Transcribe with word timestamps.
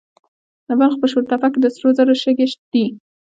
د 0.67 0.69
بلخ 0.79 0.95
په 1.01 1.07
شورتپه 1.11 1.47
کې 1.51 1.59
د 1.61 1.67
سرو 1.75 1.89
زرو 1.97 2.13
شګې 2.23 2.47
دي. 2.71 2.85